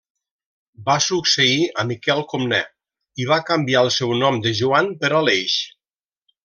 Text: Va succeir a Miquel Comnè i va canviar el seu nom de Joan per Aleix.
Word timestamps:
Va 0.87 0.95
succeir 1.07 1.59
a 1.83 1.85
Miquel 1.91 2.23
Comnè 2.33 2.63
i 3.25 3.29
va 3.35 3.41
canviar 3.53 3.87
el 3.89 3.93
seu 4.01 4.17
nom 4.25 4.43
de 4.47 4.59
Joan 4.63 4.95
per 5.05 5.17
Aleix. 5.23 5.65